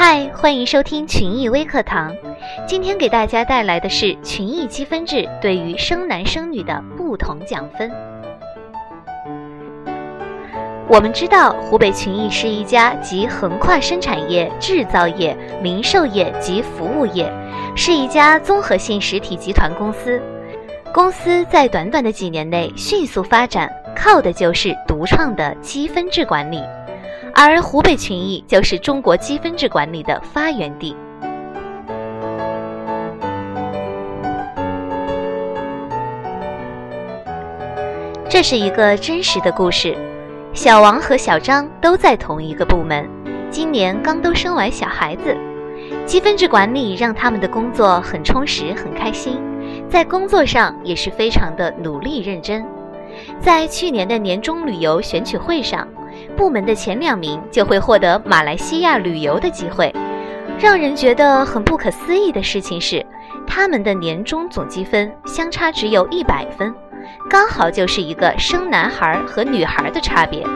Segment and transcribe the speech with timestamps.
[0.00, 2.14] 嗨欢迎收听群益微课堂。
[2.68, 7.90] 今天给大家带来的是群益积分制对于生男生女的不同奖分。
[10.86, 17.28] 我们知道，湖北群益是一家集横跨生产业、制造业、零售业及服务业，
[17.74, 20.22] 是一家综合性实体集团公司。
[20.94, 26.62] 公司在短短的几年内迅速发展，靠的就是独创的积分制管理。
[27.40, 30.96] 而湖北群益就是中国积分制管理的发源地。
[38.28, 39.96] 这是一个真实的故事，
[40.52, 43.08] 小王和小张都在同一个部门，
[43.52, 45.36] 今年刚都生完小孩子。
[46.04, 49.40] 积分制管理让他们的工作很充实、很开心，
[49.88, 52.66] 在工作上也是非常的努力认真。
[53.38, 55.86] 在去年的年终旅游选取会上。
[56.38, 59.92] 部门的前两名就会获得马来西亚旅游的机会。
[60.56, 63.04] 让人觉得很不可思议的事情是，
[63.44, 66.72] 他们的年终总积分相差只有一百分，
[67.28, 70.46] 刚好就是一个生男孩和女孩的差别。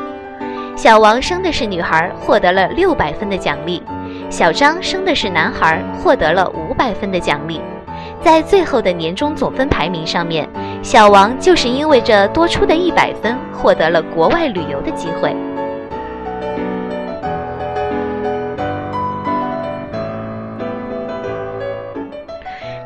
[0.76, 3.82] 小王生的是女孩，获得了六百分的奖励；
[4.30, 7.60] 小张生的是男孩，获得了五百分的奖励。
[8.22, 10.48] 在最后的年终总分排名上面，
[10.80, 15.36] 小王就是因为这多出的一百分，获得了国外旅游的机会。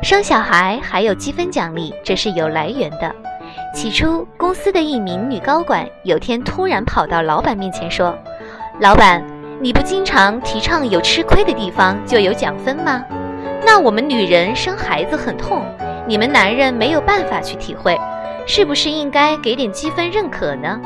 [0.07, 3.13] 生小孩还有积分奖励，这是有来源的。
[3.75, 8.17] 起初，公司的一名女高管有天突然跑到老板面前说
[8.79, 9.21] ：“老板，
[9.59, 13.03] 你不经常提倡有吃亏的地方就有奖分吗？
[13.65, 15.65] 那我们女人生孩子很痛，
[16.07, 17.99] 你们男人没有办法去体会，
[18.45, 20.79] 是不是应该给点积分认可呢？”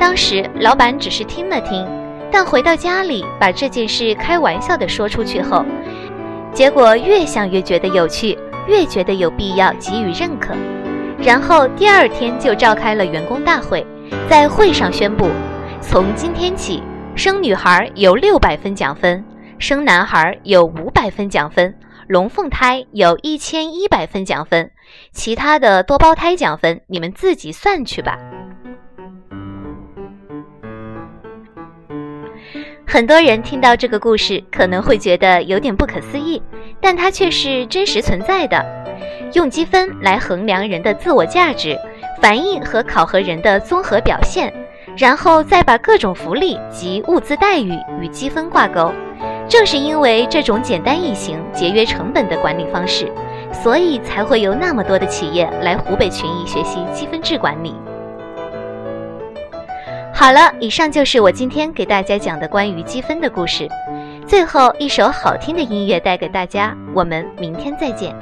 [0.00, 1.86] 当时老板只是听了听，
[2.28, 5.64] 但回到家里把这件事开玩笑的说出去后。
[6.52, 10.54] 结果越想越觉得有趣，越觉得有必要给予认可，
[11.22, 13.86] 然后第二天就召开了员工大会，
[14.28, 15.28] 在会上宣布，
[15.80, 16.82] 从今天起，
[17.14, 19.24] 生女孩有六百分奖分，
[19.58, 21.74] 生男孩有五百分奖分，
[22.08, 24.70] 龙凤胎有一千一百分奖分，
[25.12, 28.18] 其他的多胞胎奖分你们自己算去吧。
[32.92, 36.42] 很多人听到这个故事可能会觉得有点不可思议，
[36.80, 38.66] 但它却是真实存在的。
[39.34, 41.78] 用积分来衡量人的自我价值，
[42.20, 44.52] 反映和考核人的综合表现，
[44.96, 48.92] 然后再把各种福利及物资待遇与积分挂钩。
[49.48, 53.08] 正是因为这种简单易行、节约成本的管理方式，
[53.52, 57.72] 所以才会有那么多的企业来湖北群益学习积分制管理。
[60.20, 63.66] 好了，以上就是我今天给大家讲的关于积分的故事。
[64.26, 68.14] 最后一首好听的音乐带给大家，我们明天再见。